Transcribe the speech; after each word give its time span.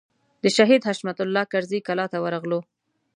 د 0.43 0.45
شهید 0.57 0.81
حشمت 0.89 1.17
الله 1.23 1.43
کرزي 1.51 1.79
کلا 1.87 2.05
ته 2.11 2.17
ورغلو. 2.23 2.59